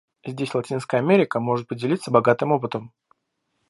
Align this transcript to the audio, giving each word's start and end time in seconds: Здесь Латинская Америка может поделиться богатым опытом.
Здесь 0.25 0.55
Латинская 0.55 0.97
Америка 0.97 1.39
может 1.39 1.67
поделиться 1.67 2.09
богатым 2.09 2.51
опытом. 2.53 2.91